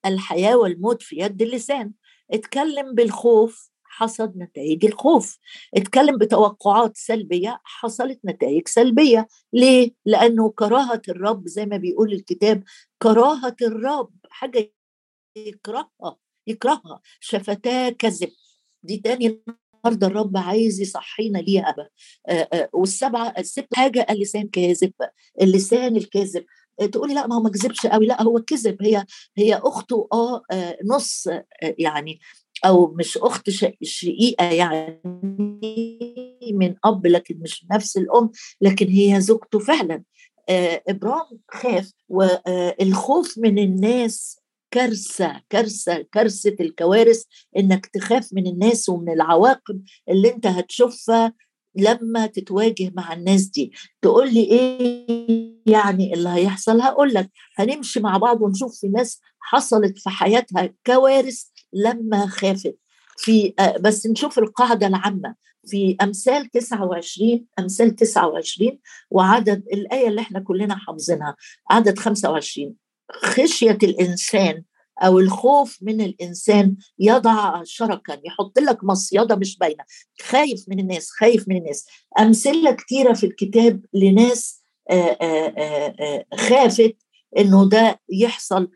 الحياة 0.06 0.56
والموت 0.56 1.02
في 1.02 1.16
يد 1.16 1.42
اللسان. 1.42 1.92
اتكلم 2.30 2.94
بالخوف 2.94 3.70
حصد 3.84 4.36
نتائج 4.36 4.84
الخوف. 4.84 5.38
اتكلم 5.74 6.18
بتوقعات 6.18 6.96
سلبية 6.96 7.60
حصلت 7.64 8.20
نتائج 8.24 8.68
سلبية. 8.68 9.28
ليه؟ 9.52 9.94
لأنه 10.06 10.50
كراهة 10.50 11.02
الرب 11.08 11.48
زي 11.48 11.66
ما 11.66 11.76
بيقول 11.76 12.12
الكتاب 12.12 12.64
كراهة 13.02 13.56
الرب 13.62 14.14
حاجة 14.30 14.72
يكرهها. 15.36 16.16
يكرهها. 16.48 17.00
شفتاه 17.20 17.88
كذب. 17.88 18.30
دي 18.82 18.96
تاني 18.96 19.26
النهارده 19.26 20.06
الرب 20.06 20.36
عايز 20.36 20.80
يصحينا 20.80 21.38
ليها 21.38 21.74
والسبعة 22.72 23.34
الست 23.38 23.66
حاجة 23.74 24.06
اللسان 24.10 24.48
كاذب. 24.48 24.92
اللسان 25.42 25.96
الكاذب. 25.96 26.44
تقولي 26.92 27.14
لا 27.14 27.26
ما 27.26 27.36
هو 27.36 27.42
ما 27.42 27.50
كذبش 27.50 27.86
قوي. 27.86 28.06
لا 28.06 28.22
هو 28.22 28.40
كذب. 28.40 28.82
هي 28.82 29.04
هي 29.36 29.54
أخته 29.54 30.08
آه 30.12 30.42
نص 30.84 31.28
يعني 31.62 32.20
أو 32.64 32.94
مش 32.94 33.18
أخت 33.18 33.50
شقيقة 33.82 34.44
يعني 34.44 35.00
من 36.52 36.74
أب 36.84 37.06
لكن 37.06 37.38
مش 37.40 37.66
نفس 37.72 37.96
الأم 37.96 38.30
لكن 38.60 38.88
هي 38.88 39.20
زوجته 39.20 39.58
فعلا. 39.58 40.04
ابرام 40.88 41.40
خاف 41.50 41.92
والخوف 42.08 43.38
من 43.38 43.58
الناس 43.58 44.37
كارثة 44.70 45.40
كارثة 45.50 46.06
كارثة 46.12 46.56
الكوارث 46.60 47.22
إنك 47.56 47.86
تخاف 47.86 48.28
من 48.32 48.46
الناس 48.46 48.88
ومن 48.88 49.12
العواقب 49.12 49.82
اللي 50.08 50.30
أنت 50.34 50.46
هتشوفها 50.46 51.32
لما 51.74 52.26
تتواجه 52.26 52.92
مع 52.94 53.12
الناس 53.12 53.44
دي. 53.44 53.72
تقول 54.02 54.34
لي 54.34 54.40
إيه 54.44 55.06
يعني 55.66 56.14
اللي 56.14 56.28
هيحصل؟ 56.28 56.80
هقول 56.80 57.14
لك 57.14 57.30
هنمشي 57.56 58.00
مع 58.00 58.16
بعض 58.16 58.42
ونشوف 58.42 58.80
في 58.80 58.88
ناس 58.88 59.20
حصلت 59.40 59.98
في 59.98 60.10
حياتها 60.10 60.74
كوارث 60.86 61.42
لما 61.72 62.26
خافت. 62.26 62.78
في 63.18 63.54
بس 63.80 64.06
نشوف 64.06 64.38
القاعدة 64.38 64.86
العامة. 64.86 65.34
في 65.66 65.96
أمثال 66.02 66.50
29 66.50 67.44
أمثال 67.58 67.96
29 67.96 68.78
وعدد 69.10 69.64
الآية 69.72 70.08
اللي 70.08 70.20
إحنا 70.20 70.40
كلنا 70.40 70.76
حافظينها 70.76 71.36
عدد 71.70 71.98
25 71.98 72.74
خشية 73.12 73.78
الإنسان 73.82 74.62
أو 75.02 75.18
الخوف 75.18 75.78
من 75.82 76.00
الإنسان 76.00 76.76
يضع 76.98 77.62
شركا 77.64 78.20
يحط 78.24 78.58
لك 78.58 78.84
مصيدة 78.84 79.36
مش 79.36 79.58
باينة. 79.58 79.84
خايف 80.22 80.64
من 80.68 80.80
الناس 80.80 81.10
خايف 81.10 81.48
من 81.48 81.56
الناس. 81.56 81.86
أمثلة 82.18 82.72
كثيره 82.72 83.12
في 83.12 83.26
الكتاب 83.26 83.84
لناس 83.94 84.62
آآ 84.90 85.16
آآ 85.22 86.24
خافت 86.36 86.96
إنه 87.38 87.68
ده 87.68 88.00
يحصل 88.08 88.70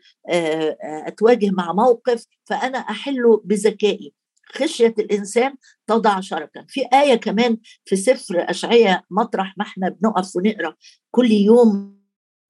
أتواجه 1.07 1.49
مع 1.49 1.73
موقف 1.73 2.25
فأنا 2.45 2.77
أحله 2.77 3.41
بذكائي. 3.45 4.13
خشية 4.55 4.95
الإنسان 4.99 5.55
تضع 5.87 6.19
شركا. 6.19 6.65
في 6.69 6.81
آية 6.93 7.15
كمان 7.15 7.57
في 7.85 7.95
سفر 7.95 8.45
اشعياء 8.49 9.03
مطرح 9.11 9.53
ما 9.57 9.63
إحنا 9.63 9.89
بنقف 9.89 10.35
ونقرأ. 10.35 10.75
كل 11.11 11.31
يوم 11.31 12.02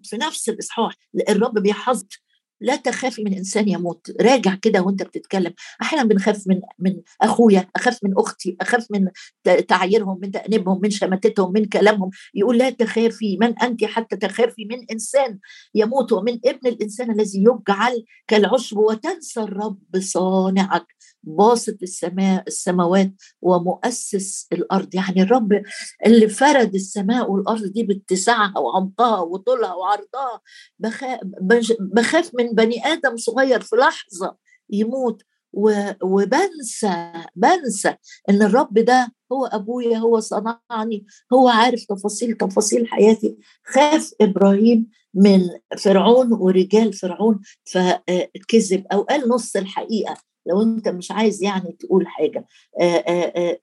في 0.03 0.17
نفس 0.17 0.49
الإصحاح 0.49 0.95
الرب 1.29 1.59
بيحذر. 1.59 2.07
لا 2.61 2.75
تخافي 2.75 3.23
من 3.23 3.33
إنسان 3.33 3.69
يموت. 3.69 4.11
راجع 4.21 4.55
كده 4.55 4.81
وأنت 4.81 5.03
بتتكلم. 5.03 5.53
أحيانا 5.81 6.07
بنخاف 6.07 6.47
من 6.47 6.61
من 6.79 7.01
أخويا 7.21 7.69
أخاف 7.75 7.99
من 8.03 8.13
أختي 8.17 8.57
أخاف 8.61 8.87
من 8.91 9.07
تعييرهم 9.67 10.19
من 10.21 10.31
تأنيبهم 10.31 10.79
من 10.83 10.89
شماتتهم 10.89 11.53
من 11.53 11.65
كلامهم. 11.65 12.09
يقول 12.35 12.57
لا 12.57 12.69
تخافي 12.69 13.37
من 13.41 13.59
أنت 13.59 13.85
حتى 13.85 14.15
تخافي 14.15 14.65
من 14.65 14.85
إنسان 14.91 15.39
يموت. 15.75 16.11
ومن 16.11 16.39
ابن 16.45 16.67
الإنسان 16.67 17.11
الذي 17.11 17.43
يجعل 17.43 18.03
كالعشب 18.27 18.77
وتنسى 18.77 19.41
الرب 19.41 19.99
صانعك. 19.99 20.87
باسط 21.23 21.77
السماء 21.83 22.43
السماوات 22.47 23.13
ومؤسس 23.41 24.47
الأرض. 24.53 24.95
يعني 24.95 25.21
الرب 25.21 25.63
اللي 26.05 26.27
فرد 26.27 26.75
السماء 26.75 27.31
والأرض 27.31 27.63
دي 27.63 27.83
باتساعها 27.83 28.59
وعمقها 28.59 29.19
وطولها 29.19 29.73
وعرضها 29.73 30.41
بخاف, 31.79 32.31
من 32.35 32.49
بني 32.51 32.85
آدم 32.85 33.17
صغير 33.17 33.61
في 33.61 33.75
لحظة 33.75 34.37
يموت. 34.69 35.21
وبنسى 36.03 37.13
بنسى 37.35 37.95
إن 38.29 38.41
الرب 38.41 38.73
ده 38.79 39.11
هو 39.31 39.45
أبويا 39.45 39.97
هو 39.97 40.19
صنعني 40.19 41.05
هو 41.33 41.47
عارف 41.47 41.85
تفاصيل 41.85 42.37
تفاصيل 42.37 42.87
حياتي. 42.87 43.37
خاف 43.65 44.13
إبراهيم 44.21 44.89
من 45.13 45.41
فرعون 45.77 46.33
ورجال 46.33 46.93
فرعون 46.93 47.39
فكذب 47.63 48.85
أو 48.93 49.01
قال 49.01 49.29
نص 49.29 49.55
الحقيقة. 49.55 50.17
لو 50.45 50.61
أنت 50.61 50.87
مش 50.89 51.11
عايز 51.11 51.43
يعني 51.43 51.71
تقول 51.79 52.07
حاجة. 52.07 52.45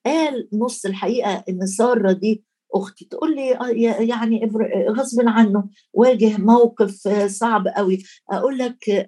قال 0.06 0.48
نص 0.52 0.86
الحقيقة 0.86 1.44
إن 1.48 1.66
سارة 1.66 2.12
دي 2.12 2.44
أختي. 2.74 3.04
تقول 3.04 3.36
لي 3.36 3.56
آه، 3.56 3.68
يعني 4.02 4.50
غصب 4.88 5.20
عنه 5.28 5.64
واجه 5.92 6.36
موقف 6.38 7.08
صعب 7.26 7.68
قوي 7.68 8.02
أقول 8.30 8.58
لك 8.58 9.06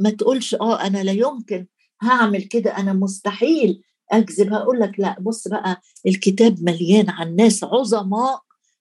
ما 0.00 0.10
تقولش 0.10 0.54
آه 0.54 0.86
أنا 0.86 1.02
لا 1.02 1.12
يمكن 1.12 1.66
هعمل 2.02 2.42
كده. 2.42 2.76
أنا 2.78 2.92
مستحيل 2.92 3.82
أكذب. 4.12 4.52
هقول 4.52 4.80
لك 4.80 5.00
لأ 5.00 5.16
بص 5.20 5.48
بقى 5.48 5.80
الكتاب 6.06 6.62
مليان 6.62 7.10
عن 7.10 7.36
ناس 7.36 7.64
عظماء 7.64 8.40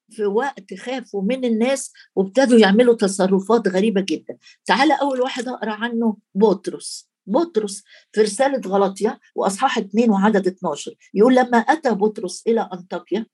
في 0.10 0.26
وقت 0.26 0.74
خافوا 0.74 1.22
من 1.22 1.46
الناس 1.46 1.94
وابتدوا 2.16 2.60
يعملوا 2.60 2.96
تصرفات 2.96 3.68
غريبة 3.68 4.02
جدا. 4.02 4.38
تعالى 4.66 4.94
أول 5.02 5.22
واحد 5.22 5.48
أقرأ 5.48 5.72
عنه 5.72 6.18
بطرس. 6.36 7.11
بطرس 7.26 7.84
في 8.12 8.22
رسالة 8.22 8.62
غلطية 8.68 9.20
وأصحاح 9.36 9.78
2 9.78 10.10
وعدد 10.10 10.48
12 10.48 10.94
يقول 11.14 11.36
لما 11.36 11.58
أتى 11.58 11.90
بطرس 11.92 12.44
إلى 12.48 12.70
أنطاكيا 12.74 13.26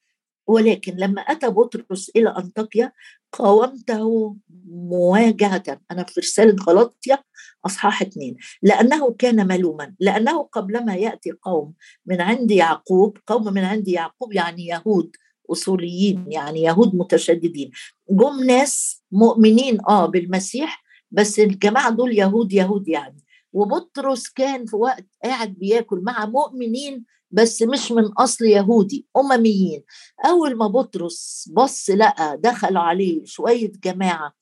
ولكن 0.47 0.95
لما 0.95 1.21
أتى 1.21 1.49
بطرس 1.49 2.11
إلى 2.15 2.29
أنطاكيا 2.29 2.91
قاومته 3.31 4.35
مواجهة. 4.69 5.63
أنا 5.91 6.03
في 6.03 6.19
رسالة 6.19 6.55
غلطية 6.67 7.23
أصحاح 7.65 8.01
اثنين. 8.01 8.37
لأنه 8.61 9.11
كان 9.11 9.47
ملوما 9.47 9.95
لأنه 9.99 10.43
قبلما 10.43 10.95
يأتي 10.95 11.31
قوم 11.31 11.73
من 12.05 12.21
عند 12.21 12.51
يعقوب 12.51 13.17
قوم 13.27 13.53
من 13.53 13.63
عند 13.63 13.87
يعقوب 13.87 14.33
يعني 14.33 14.65
يهود 14.67 15.15
أصوليين 15.51 16.25
يعني 16.27 16.61
يهود 16.61 16.95
متشددين. 16.95 17.71
جم 18.09 18.43
ناس 18.43 19.03
مؤمنين 19.11 19.77
آه 19.89 20.05
بالمسيح 20.05 20.83
بس 21.11 21.39
الجماعة 21.39 21.89
دول 21.89 22.17
يهود 22.17 22.53
يهود 22.53 22.87
يعني. 22.87 23.26
وبطرس 23.57 24.29
كان 24.29 24.65
في 24.65 24.75
وقت 24.75 25.05
قاعد 25.23 25.53
بياكل 25.53 25.99
مع 25.99 26.25
مؤمنين 26.25 27.05
بس 27.31 27.61
مش 27.61 27.91
من 27.91 28.03
أصل 28.05 28.45
يهودي 28.45 29.07
أمميين. 29.17 29.83
أول 30.25 30.55
ما 30.55 30.67
بطرس 30.67 31.49
بص 31.53 31.89
لقى 31.89 32.37
دخلوا 32.37 32.81
عليه 32.81 33.25
شوية 33.25 33.71
جماعة 33.83 34.33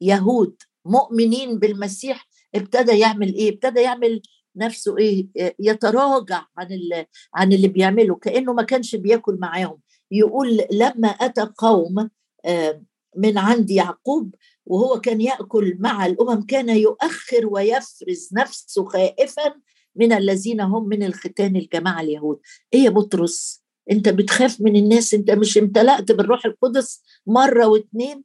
يهود 0.00 0.56
مؤمنين 0.84 1.58
بالمسيح 1.58 2.28
ابتدى 2.54 2.98
يعمل 2.98 3.34
إيه؟ 3.34 3.50
ابتدى 3.54 3.80
يعمل 3.80 4.22
نفسه 4.56 4.98
إيه؟ 4.98 5.28
يتراجع 5.58 6.46
عن 6.58 6.72
اللي 6.72 7.06
عن 7.34 7.52
اللي 7.52 7.68
بيعمله 7.68 8.14
كأنه 8.14 8.52
ما 8.52 8.62
كانش 8.62 8.96
بياكل 8.96 9.34
معاهم. 9.40 9.80
يقول 10.10 10.60
لما 10.72 11.08
أتى 11.08 11.48
قوم 11.58 12.10
آه، 12.44 12.82
من 13.16 13.38
عند 13.38 13.70
يعقوب 13.70 14.34
وهو 14.66 15.00
كان 15.00 15.20
يأكل 15.20 15.76
مع 15.80 16.06
الأمم 16.06 16.42
كان 16.42 16.68
يؤخر 16.68 17.46
ويفرز 17.46 18.28
نفسه 18.32 18.84
خائفا 18.84 19.54
من 19.96 20.12
الذين 20.12 20.60
هم 20.60 20.88
من 20.88 21.02
الختان 21.02 21.56
الجماعة 21.56 22.00
اليهود. 22.00 22.40
إيه 22.74 22.80
يا 22.84 22.90
بطرس؟ 22.90 23.64
أنت 23.90 24.08
بتخاف 24.08 24.60
من 24.60 24.76
الناس؟ 24.76 25.14
أنت 25.14 25.30
مش 25.30 25.58
امتلأت 25.58 26.12
بالروح 26.12 26.46
القدس 26.46 27.02
مرة 27.26 27.66
واتنين؟ 27.66 28.24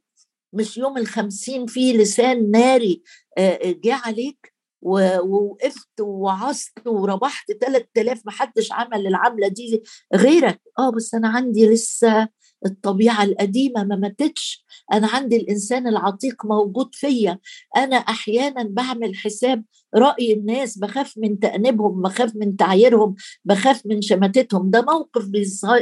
مش 0.52 0.78
يوم 0.78 0.98
الخمسين 0.98 1.66
في 1.66 1.92
لسان 1.92 2.50
ناري 2.50 3.02
جه 3.64 3.94
عليك؟ 3.94 4.52
ووقفت 4.82 6.00
ووعظت 6.00 6.86
وربحت 6.86 7.52
3000 7.52 8.26
محدش 8.26 8.72
عمل 8.72 9.06
العملة 9.06 9.48
دي 9.48 9.82
غيرك. 10.14 10.60
آه 10.78 10.90
بس 10.90 11.14
أنا 11.14 11.28
عندي 11.28 11.66
لسه 11.66 12.28
الطبيعة 12.66 13.24
القديمة 13.24 13.84
ما 13.84 13.96
ماتتش. 13.96 14.64
أنا 14.92 15.06
عندي 15.06 15.36
الإنسان 15.36 15.86
العتيق 15.86 16.46
موجود 16.46 16.94
فيا. 16.94 17.38
أنا 17.76 17.96
أحيانا 17.96 18.62
بعمل 18.62 19.16
حساب 19.16 19.64
رأي 19.94 20.32
الناس 20.32 20.78
بخاف 20.78 21.18
من 21.18 21.38
تأنيبهم 21.38 22.02
بخاف 22.02 22.36
من 22.36 22.56
تعييرهم 22.56 23.14
بخاف 23.44 23.86
من 23.86 24.02
شماتتهم. 24.02 24.70
ده 24.70 24.82
موقف 24.82 25.24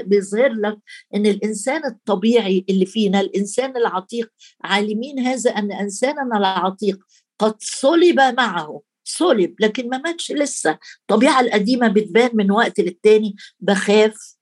بيظهر 0.04 0.52
لك 0.52 0.78
إن 1.14 1.26
الإنسان 1.26 1.84
الطبيعي 1.84 2.64
اللي 2.70 2.86
فينا 2.86 3.20
الإنسان 3.20 3.76
العتيق 3.76 4.32
عالمين 4.64 5.18
هذا 5.18 5.50
أن 5.50 5.72
إنساننا 5.72 6.38
العتيق 6.38 6.98
قد 7.38 7.54
صلب 7.58 8.20
معه. 8.20 8.82
صلب 9.04 9.54
لكن 9.60 9.88
ما 9.88 9.98
ماتش 9.98 10.32
لسه. 10.32 10.78
الطبيعة 11.00 11.40
القديمة 11.40 11.88
بتبان 11.88 12.30
من 12.34 12.50
وقت 12.50 12.80
للتاني. 12.80 13.36
بخاف 13.60 14.37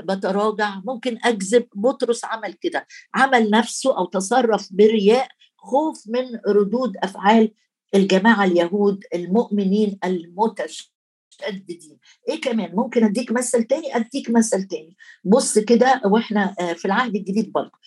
بتراجع 0.00 0.80
ممكن 0.84 1.18
أكذب 1.24 1.66
بطرس 1.74 2.24
عمل 2.24 2.52
كده. 2.52 2.86
عمل 3.14 3.50
نفسه 3.50 3.98
أو 3.98 4.04
تصرف 4.04 4.68
برياء 4.70 5.28
خوف 5.56 6.02
من 6.08 6.40
ردود 6.48 6.96
أفعال 6.96 7.52
الجماعة 7.94 8.44
اليهود 8.44 9.04
المؤمنين 9.14 9.98
المتشددين. 10.04 11.98
إيه 12.28 12.40
كمان؟ 12.40 12.70
ممكن 12.74 13.04
أديك 13.04 13.32
مثل 13.32 13.62
تاني؟ 13.64 13.96
أديك 13.96 14.30
مثل 14.30 14.62
تاني. 14.62 14.96
بص 15.24 15.58
كده 15.58 16.00
وإحنا 16.04 16.54
في 16.74 16.84
العهد 16.84 17.16
الجديد 17.16 17.52
برضه. 17.52 17.78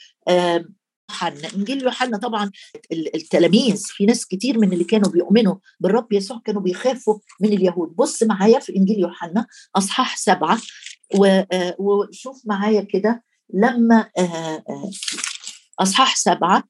يوحنا 1.11 1.49
إنجيل 1.55 1.83
يوحنا 1.83 2.17
طبعا 2.17 2.51
التلاميذ 2.91 3.83
في 3.85 4.05
ناس 4.05 4.25
كتير 4.25 4.59
من 4.59 4.73
اللي 4.73 4.83
كانوا 4.83 5.11
بيؤمنوا 5.11 5.55
بالرب 5.79 6.13
يسوع 6.13 6.41
كانوا 6.45 6.61
بيخافوا 6.61 7.19
من 7.41 7.49
اليهود. 7.49 7.95
بص 7.95 8.23
معايا 8.23 8.59
في 8.59 8.75
إنجيل 8.75 8.99
يوحنا 8.99 9.47
أصحاح 9.75 10.17
سبعة 10.17 10.55
آه، 10.55 10.59
وشوف 11.79 12.41
معايا 12.45 12.81
كده 12.81 13.23
لما 13.53 14.09
آه، 14.17 14.63
آه، 14.69 14.91
أصحاح 15.79 16.15
سبعة 16.15 16.63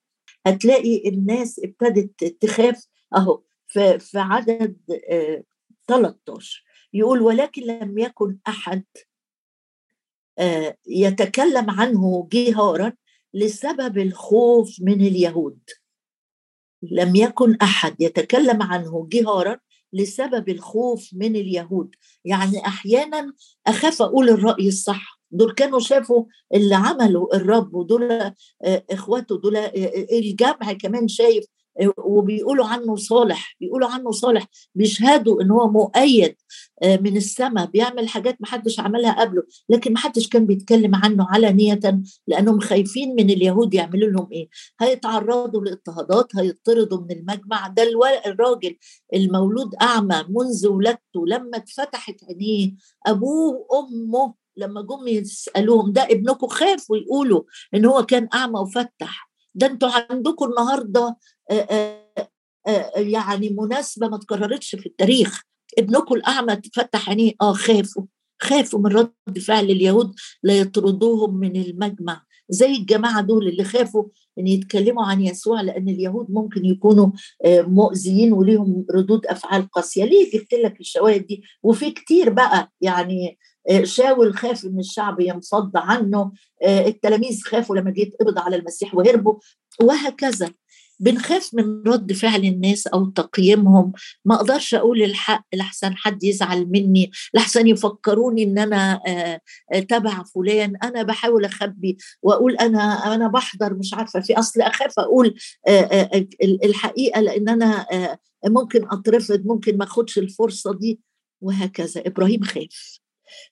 هتلاقي 0.45 1.10
الناس 1.10 1.62
ابتدت 1.63 2.23
تخاف 2.23 2.88
أهو 3.15 3.41
في 3.67 3.99
عدد 4.15 4.77
13 5.88 6.63
يقول 6.93 7.21
ولكن 7.21 7.62
لم 7.62 7.97
يكن 7.97 8.38
أحد 8.47 8.84
يتكلم 10.88 11.69
عنه 11.69 12.27
جهارا 12.32 12.93
لسبب 13.34 13.97
الخوف 13.97 14.75
من 14.82 15.01
اليهود. 15.01 15.60
لم 16.84 17.15
يكن 17.15 17.56
أحد 17.62 18.01
يتكلم 18.01 18.63
عنه 18.63 19.08
جهارا 19.12 19.60
لسبب 19.93 20.49
الخوف 20.49 21.10
من 21.13 21.36
اليهود. 21.36 21.95
يعني 22.25 22.65
أحيانا 22.67 23.34
أخاف 23.67 24.01
أقول 24.01 24.30
الرأي 24.30 24.67
الصح. 24.67 25.21
دول 25.32 25.54
كانوا 25.54 25.80
شافوا 25.80 26.25
اللي 26.54 26.75
عملوا 26.75 27.36
الرب 27.36 27.75
ودول 27.75 28.12
آه، 28.12 28.34
إخواته 28.91 29.38
دول 29.38 29.56
آه، 29.56 29.62
آه، 29.67 30.08
الجمع 30.19 30.73
كمان 30.82 31.08
شايف 31.08 31.45
وبيقولوا 31.97 32.65
عنه 32.65 32.95
صالح 32.95 33.55
بيقولوا 33.60 33.88
عنه 33.88 34.12
صالح 34.12 34.47
بيشهدوا 34.75 35.41
إن 35.41 35.51
هو 35.51 35.69
مؤيد 35.69 36.36
آه، 36.84 36.97
من 36.97 37.17
السماء 37.17 37.65
بيعمل 37.65 38.10
حاجات 38.10 38.38
ما 38.39 38.47
حدش 38.47 38.79
عملها 38.79 39.21
قبله 39.21 39.43
لكن 39.69 39.93
ما 39.93 39.99
حدش 39.99 40.27
كان 40.27 40.45
بيتكلم 40.45 40.95
عنه 40.95 41.27
علانية 41.29 41.79
لأنهم 42.27 42.60
خايفين 42.60 43.15
من 43.15 43.29
اليهود 43.29 43.73
يعملوا 43.73 44.10
لهم 44.10 44.27
إيه؟ 44.31 44.49
هيتعرضوا 44.79 45.62
لاضطهادات 45.62 46.36
هيطردوا 46.36 47.01
من 47.01 47.12
المجمع. 47.12 47.67
ده 47.67 47.84
الراجل 48.25 48.77
المولود 49.13 49.75
أعمى 49.81 50.25
منذ 50.29 50.67
ولادته 50.67 51.27
لما 51.27 51.57
اتفتحت 51.57 52.23
عينيه 52.23 52.75
أبوه 53.07 53.65
وأمه 53.69 54.34
لما 54.57 54.81
جم 54.81 55.07
يسألوهم 55.07 55.91
ده 55.93 56.03
ابنكم 56.03 56.47
خاف؟ 56.47 56.91
ويقولوا 56.91 57.43
إن 57.75 57.86
هو 57.86 58.05
كان 58.05 58.27
أعمى 58.34 58.60
وفتح. 58.60 59.31
ده 59.55 59.67
أنتوا 59.67 59.89
عندكم 60.12 60.45
النهارده 60.45 61.17
يعني 62.96 63.50
مناسبة 63.50 64.08
ما 64.08 64.18
تكررتش 64.18 64.76
في 64.76 64.86
التاريخ. 64.86 65.42
ابنكم 65.78 66.16
الأعمى 66.16 66.56
تفتح 66.56 67.10
عينيه. 67.10 67.34
آه 67.42 67.54
خافوا. 67.54 68.04
خافوا 68.42 68.80
من 68.80 68.92
رد 68.92 69.40
فعل 69.40 69.64
اليهود 69.64 70.14
لا 70.44 70.60
يطردوهم 70.60 71.36
من 71.36 71.56
المجمع. 71.56 72.24
زي 72.50 72.72
الجماعة 72.76 73.22
دول 73.22 73.48
اللي 73.48 73.64
خافوا 73.64 74.04
إن 74.40 74.48
يتكلموا 74.48 75.06
عن 75.06 75.22
يسوع 75.22 75.62
لأن 75.62 75.90
اليهود 75.90 76.26
ممكن 76.30 76.66
يكونوا 76.66 77.08
مؤذيين 77.46 78.34
وليهم 78.34 78.86
ردود 78.96 79.26
أفعال 79.26 79.70
قاسية. 79.70 80.04
ليه 80.04 80.32
جبت 80.32 80.54
لك 80.54 80.80
الشواهد 80.80 81.26
دي؟ 81.26 81.44
وفي 81.64 81.92
كتير 81.92 82.30
بقى 82.30 82.72
يعني 82.82 83.38
شاول 83.84 84.34
خاف 84.34 84.66
إن 84.66 84.80
الشعب 84.80 85.20
ينفض 85.20 85.72
عنه. 85.76 86.32
التلاميذ 86.66 87.42
خافوا 87.42 87.76
لما 87.76 87.92
جه 87.92 88.02
يتقبض 88.02 88.40
على 88.40 88.56
المسيح 88.56 88.96
وهربوا. 88.96 89.36
وهكذا. 89.82 90.50
بنخاف 91.02 91.54
من 91.54 91.84
رد 91.88 92.14
فعل 92.14 92.46
الناس 92.46 92.88
أو 92.88 93.06
تقييمهم. 93.06 93.92
ما 94.26 94.36
أقدرش 94.36 94.74
أقول 94.74 95.04
الحق 95.04 95.46
لحسن 95.54 95.96
حد 95.98 96.24
يزعل 96.24 96.66
مني 96.66 97.12
لحسن 97.34 97.68
يفكروني 97.68 98.44
إن 98.44 98.58
أنا 98.60 99.02
آه، 99.08 99.42
آه، 99.74 99.80
تبع 99.80 100.24
فلان. 100.24 100.76
أنا 100.84 101.04
بحاول 101.04 101.46
أخبي 101.46 101.98
وأقول 102.22 102.56
أنا 102.56 103.14
أنا 103.16 103.28
بحضر 103.28 103.74
مش 103.74 103.94
عارفة 103.94 104.20
في 104.20 104.40
أصل 104.40 104.62
أخاف 104.62 105.00
أقول 105.00 105.36
آه، 105.68 106.26
الحقيقة 106.44 107.22
لأن 107.22 107.50
أنا 107.50 107.88
ممكن 108.46 108.88
أترفض 108.92 109.46
ممكن 109.46 109.78
ما 109.78 109.84
أخدش 109.84 110.18
الفرصة 110.18 110.74
دي 110.74 111.00
وهكذا. 111.42 112.08
إبراهيم 112.08 112.44
خاف. 112.44 113.00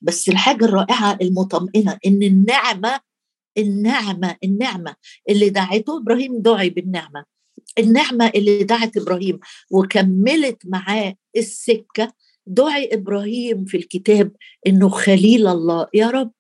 بس 0.02 0.30
الحاجة 0.30 0.66
الرائعة 0.66 1.18
المطمئنة 1.22 1.98
إن 2.06 2.24
النعمة 2.24 3.00
النعمة 3.58 4.36
النعمة 4.44 4.96
اللي 5.30 5.50
دعته 5.50 5.98
إبراهيم 5.98 6.42
دعي 6.42 6.70
بالنعمة. 6.70 7.39
النعمة 7.80 8.32
اللي 8.36 8.64
دعت 8.64 8.98
إبراهيم 8.98 9.40
وكملت 9.72 10.64
معاه 10.66 11.16
السكة 11.38 12.14
دعي 12.48 12.90
إبراهيم 12.94 13.66
في 13.66 13.78
الكتاب 13.78 14.32
إنه 14.68 14.90
خليل 14.90 15.48
الله. 15.48 15.88
يا 15.94 16.10
رب. 16.10 16.32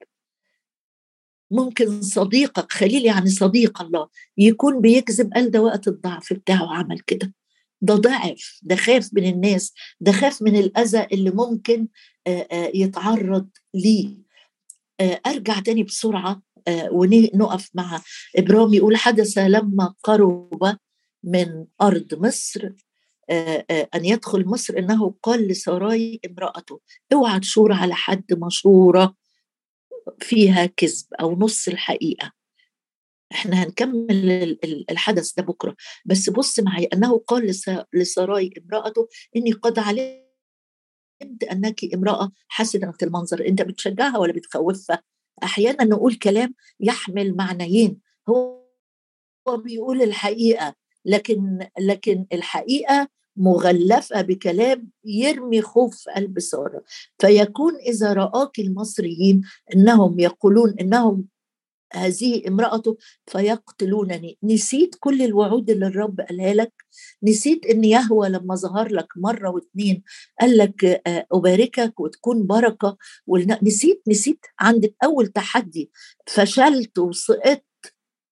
ممكن 1.51 2.01
صديقك 2.01 2.71
خليل 2.71 3.05
يعني 3.05 3.29
صديق 3.29 3.81
الله 3.81 4.07
يكون 4.37 4.81
بيكذب 4.81 5.33
قال 5.33 5.51
ده 5.51 5.61
وقت 5.61 5.87
الضعف 5.87 6.33
بتاعه 6.33 6.73
عمل 6.73 6.99
كده. 6.99 7.33
ده 7.81 7.95
ضعف 7.95 8.59
ده 8.63 8.75
خاف 8.75 9.09
من 9.13 9.25
الناس 9.25 9.73
ده 9.99 10.11
خاف 10.11 10.41
من 10.41 10.55
الأذى 10.55 11.07
اللي 11.11 11.31
ممكن 11.31 11.87
يتعرض 12.73 13.49
ليه. 13.73 14.17
أرجع 15.27 15.59
تاني 15.59 15.83
بسرعة 15.83 16.41
ونقف 16.91 17.69
مع 17.73 18.01
إبرام 18.37 18.73
يقول 18.73 18.97
حدث 18.97 19.37
لما 19.37 19.93
قرب 20.03 20.77
من 21.23 21.65
أرض 21.81 22.13
مصر 22.13 22.69
أن 23.95 24.05
يدخل 24.05 24.45
مصر 24.45 24.77
إنه 24.77 25.15
قال 25.23 25.47
لسراي 25.47 26.19
امرأته 26.29 26.79
اوعى 27.13 27.39
تشور 27.39 27.73
على 27.73 27.93
حد 27.95 28.33
مشورة 28.33 29.15
فيها 30.19 30.65
كذب 30.65 31.05
أو 31.21 31.39
نص 31.39 31.67
الحقيقة. 31.67 32.31
إحنا 33.31 33.63
هنكمل 33.63 34.57
الحدث 34.91 35.33
ده 35.33 35.43
بكرة. 35.43 35.75
بس 36.05 36.29
بص 36.29 36.59
معي 36.59 36.83
أنه 36.85 37.17
قال 37.27 37.53
لسراي 37.93 38.53
امرأته 38.57 39.07
إني 39.35 39.51
قد 39.51 39.79
علمت 39.79 40.23
أنك 41.51 41.93
امرأة 41.93 42.31
حسنه 42.47 42.93
المنظر. 43.03 43.45
أنت 43.47 43.61
بتشجعها 43.61 44.17
ولا 44.17 44.33
بتخوفها؟ 44.33 45.03
أحيانا 45.43 45.83
نقول 45.83 46.15
كلام 46.15 46.53
يحمل 46.79 47.35
معنيين. 47.35 48.01
هو 48.29 48.63
بيقول 49.49 50.01
الحقيقة. 50.01 50.75
لكن 51.05 51.67
لكن 51.79 52.25
الحقيقة 52.33 53.07
مغلفة 53.37 54.21
بكلام 54.21 54.89
يرمي 55.05 55.61
خوف 55.61 55.95
في 55.95 56.11
قلب 56.11 56.39
سارة. 56.39 56.83
فيكون 57.19 57.75
إذا 57.75 58.13
رآك 58.13 58.59
المصريين 58.59 59.41
إنهم 59.75 60.19
يقولون 60.19 60.75
إنهم 60.81 61.27
هذه 61.93 62.47
امرأته 62.47 62.97
فيقتلونني. 63.27 64.37
نسيت 64.43 64.95
كل 64.99 65.21
الوعود 65.21 65.69
اللي 65.69 65.87
الرب 65.87 66.21
قالها 66.21 66.53
لك. 66.53 66.73
نسيت 67.23 67.65
إن 67.65 67.83
يهوى 67.83 68.29
لما 68.29 68.55
ظهر 68.55 68.87
لك 68.93 69.07
مرة 69.17 69.49
واثنين 69.49 70.03
قال 70.41 70.57
لك 70.57 70.85
آه، 71.07 71.25
أباركك 71.31 71.99
وتكون 71.99 72.47
بركة. 72.47 72.97
نسيت 73.63 74.01
نسيت 74.07 74.39
عند 74.59 74.93
أول 75.03 75.27
تحدي. 75.27 75.91
فشلت 76.27 76.99
وسقطت 76.99 77.68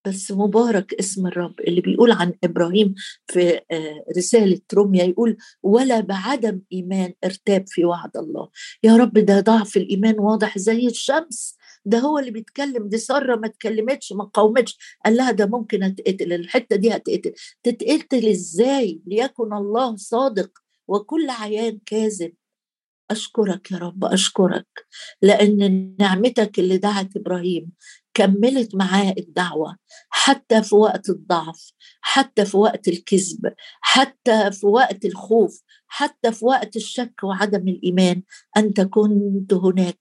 بس 0.07 0.31
مبارك 0.31 0.93
اسم 0.93 1.27
الرب 1.27 1.59
اللي 1.59 1.81
بيقول 1.81 2.11
عن 2.11 2.33
إبراهيم 2.43 2.95
في 3.27 3.59
آه، 3.71 4.03
رسالة 4.17 4.61
روميا 4.73 5.03
يقول 5.03 5.37
ولا 5.63 5.99
بعدم 5.99 6.61
إيمان 6.73 7.13
ارتاب 7.25 7.65
في 7.67 7.85
وعد 7.85 8.17
الله. 8.17 8.49
يا 8.83 8.95
رب 8.97 9.13
ده 9.13 9.39
ضعف 9.39 9.77
الإيمان 9.77 10.19
واضح 10.19 10.57
زي 10.57 10.87
الشمس. 10.87 11.57
ده 11.85 11.99
هو 11.99 12.19
اللي 12.19 12.31
بيتكلم 12.31 12.87
دي 12.89 12.97
سارة 12.97 13.35
ما 13.35 13.47
اتكلمتش 13.47 14.13
ما 14.13 14.23
قاومتش 14.23 14.77
قال 15.05 15.15
لها 15.15 15.31
ده 15.31 15.45
ممكن 15.45 15.83
اتقتل 15.83 16.33
الحتة 16.33 16.75
دي 16.75 16.95
هتقتل. 16.95 17.33
تتقتل 17.63 18.27
إزاي؟ 18.27 19.01
ليكن 19.07 19.53
الله 19.53 19.95
صادق 19.95 20.51
وكل 20.87 21.29
عيان 21.29 21.79
كاذب. 21.85 22.33
أشكرك 23.11 23.71
يا 23.71 23.77
رب 23.77 24.05
أشكرك 24.05 24.67
لأن 25.21 25.95
نعمتك 25.99 26.59
اللي 26.59 26.77
دعت 26.77 27.17
إبراهيم 27.17 27.71
كملت 28.17 28.75
معاه 28.75 29.13
الدعوة 29.17 29.77
حتى 30.09 30.63
في 30.63 30.75
وقت 30.75 31.09
الضعف 31.09 31.71
حتى 32.01 32.45
في 32.45 32.57
وقت 32.57 32.87
الكذب 32.87 33.53
حتى 33.81 34.51
في 34.51 34.67
وقت 34.67 35.05
الخوف 35.05 35.61
حتى 35.87 36.31
في 36.31 36.45
وقت 36.45 36.75
الشك 36.75 37.23
وعدم 37.23 37.67
الإيمان 37.67 38.23
أنت 38.57 38.81
كنت 38.81 39.53
هناك. 39.53 39.99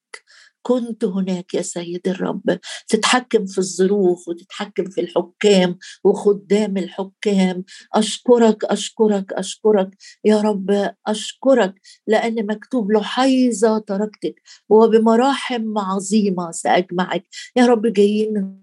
كنت 0.66 1.04
هناك 1.04 1.54
يا 1.54 1.62
سيد 1.62 2.08
الرب. 2.08 2.58
تتحكم 2.88 3.46
في 3.46 3.58
الظروف 3.58 4.28
وتتحكم 4.28 4.84
في 4.84 5.00
الحكام 5.00 5.78
وخدام 6.04 6.76
الحكام. 6.76 7.64
أشكرك 7.94 8.64
أشكرك 8.64 9.32
أشكرك. 9.32 9.90
يا 10.24 10.40
رب 10.40 10.94
أشكرك 11.06 11.74
لأن 12.06 12.46
مكتوب 12.46 12.90
له 12.92 13.02
حيزة 13.02 13.78
تركتك 13.78 14.42
وبمراحم 14.68 15.78
عظيمة 15.78 16.50
سأجمعك. 16.50 17.24
يا 17.56 17.66
رب 17.66 17.86
جايين 17.86 18.62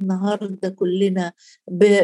النهارده 0.00 0.68
كلنا 0.68 1.32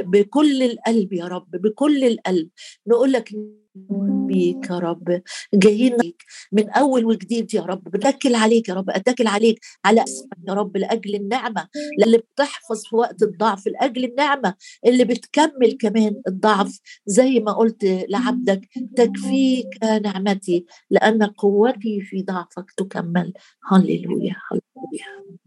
بكل 0.05 0.63
القلب 0.63 1.13
يا 1.13 1.25
رب 1.25 1.51
بكل 1.51 2.05
القلب. 2.05 2.49
نقول 2.87 3.13
لك 3.13 3.33
بيك 4.27 4.71
يا 4.71 4.79
رب. 4.79 5.23
جايين 5.55 5.97
من 6.53 6.71
أول 6.71 7.05
وجديد 7.05 7.55
يا 7.55 7.63
رب. 7.63 7.85
بتكل 7.85 8.35
عليك 8.35 8.69
يا 8.69 8.75
رب. 8.75 8.91
أتكل 8.91 9.27
عليك 9.27 9.61
على 9.85 10.03
اسمك 10.05 10.39
يا 10.49 10.55
رب. 10.55 10.77
لأجل 10.77 11.15
النعمة 11.15 11.69
اللي 12.05 12.19
بتحفظ 12.19 12.85
في 12.85 12.97
وقت 12.97 13.23
الضعف. 13.23 13.67
لأجل 13.67 14.05
النعمة 14.05 14.55
اللي 14.87 15.05
بتكمل 15.05 15.77
كمان 15.81 16.23
الضعف. 16.29 16.81
زي 17.07 17.41
ما 17.41 17.53
قلت 17.53 17.85
لعبدك 17.85 18.69
تكفيك 18.97 19.69
نعمتي 20.05 20.67
لأن 20.91 21.23
قوتي 21.23 22.01
في 22.01 22.23
ضعفك 22.23 22.71
تكمل. 22.77 23.33
هللويا 23.73 24.37
هللويا. 24.51 25.37